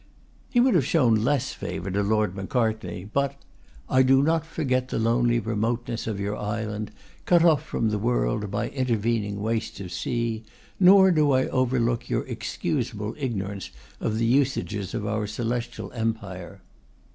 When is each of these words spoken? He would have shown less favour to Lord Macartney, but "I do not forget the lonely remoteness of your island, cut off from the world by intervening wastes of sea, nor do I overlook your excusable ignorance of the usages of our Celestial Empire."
He 0.49 0.59
would 0.59 0.73
have 0.73 0.83
shown 0.83 1.13
less 1.13 1.53
favour 1.53 1.91
to 1.91 2.01
Lord 2.01 2.35
Macartney, 2.35 3.05
but 3.13 3.35
"I 3.87 4.01
do 4.01 4.23
not 4.23 4.47
forget 4.47 4.87
the 4.89 4.97
lonely 4.97 5.37
remoteness 5.37 6.07
of 6.07 6.19
your 6.19 6.35
island, 6.35 6.89
cut 7.27 7.43
off 7.45 7.61
from 7.63 7.91
the 7.91 7.99
world 7.99 8.49
by 8.49 8.69
intervening 8.69 9.39
wastes 9.43 9.79
of 9.79 9.91
sea, 9.91 10.43
nor 10.79 11.11
do 11.11 11.33
I 11.33 11.45
overlook 11.49 12.09
your 12.09 12.25
excusable 12.25 13.13
ignorance 13.19 13.69
of 13.99 14.17
the 14.17 14.25
usages 14.25 14.95
of 14.95 15.05
our 15.05 15.27
Celestial 15.27 15.91
Empire." 15.91 16.61